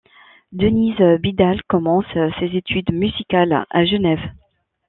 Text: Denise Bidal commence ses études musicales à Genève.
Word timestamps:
Denise 0.51 1.19
Bidal 1.19 1.61
commence 1.69 2.11
ses 2.39 2.57
études 2.57 2.91
musicales 2.91 3.67
à 3.69 3.85
Genève. 3.85 4.31